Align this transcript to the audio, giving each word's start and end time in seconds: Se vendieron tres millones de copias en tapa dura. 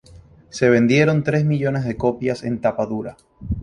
Se 0.49 0.67
vendieron 0.67 1.21
tres 1.23 1.45
millones 1.45 1.85
de 1.85 1.95
copias 1.95 2.41
en 2.43 2.59
tapa 2.59 2.87
dura. 2.87 3.17